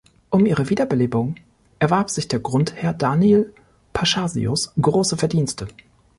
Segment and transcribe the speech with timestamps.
[0.31, 1.35] Um ihre Wiederbelebung
[1.77, 3.53] erwarb sich der Grundherr Daniel
[3.93, 5.67] Paschasius große Verdienste.